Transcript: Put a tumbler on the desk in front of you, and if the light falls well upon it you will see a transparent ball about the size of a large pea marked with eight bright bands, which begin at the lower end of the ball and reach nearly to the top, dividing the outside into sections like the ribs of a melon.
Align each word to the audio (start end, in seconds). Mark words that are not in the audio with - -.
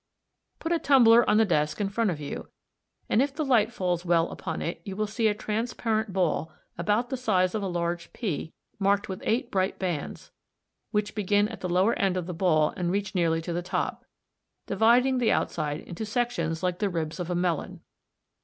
Put 0.57 0.71
a 0.71 0.79
tumbler 0.79 1.29
on 1.29 1.37
the 1.37 1.45
desk 1.45 1.79
in 1.79 1.87
front 1.87 2.09
of 2.09 2.19
you, 2.19 2.49
and 3.07 3.21
if 3.21 3.35
the 3.35 3.45
light 3.45 3.71
falls 3.71 4.03
well 4.03 4.31
upon 4.31 4.59
it 4.63 4.81
you 4.83 4.95
will 4.95 5.05
see 5.05 5.27
a 5.27 5.35
transparent 5.35 6.11
ball 6.11 6.51
about 6.75 7.11
the 7.11 7.17
size 7.17 7.53
of 7.53 7.61
a 7.61 7.67
large 7.67 8.11
pea 8.11 8.51
marked 8.79 9.07
with 9.09 9.21
eight 9.23 9.51
bright 9.51 9.77
bands, 9.77 10.31
which 10.89 11.13
begin 11.13 11.47
at 11.49 11.61
the 11.61 11.69
lower 11.69 11.93
end 11.99 12.17
of 12.17 12.25
the 12.25 12.33
ball 12.33 12.73
and 12.75 12.89
reach 12.89 13.13
nearly 13.13 13.43
to 13.43 13.53
the 13.53 13.61
top, 13.61 14.03
dividing 14.65 15.19
the 15.19 15.31
outside 15.31 15.81
into 15.81 16.03
sections 16.03 16.63
like 16.63 16.79
the 16.79 16.89
ribs 16.89 17.19
of 17.19 17.29
a 17.29 17.35
melon. 17.35 17.81